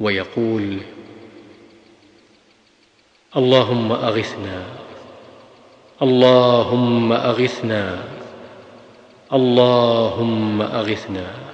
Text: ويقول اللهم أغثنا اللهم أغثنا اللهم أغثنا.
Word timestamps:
ويقول 0.00 0.80
اللهم 3.36 3.92
أغثنا 3.92 4.64
اللهم 6.02 7.12
أغثنا 7.12 8.04
اللهم 9.32 10.62
أغثنا. 10.62 11.45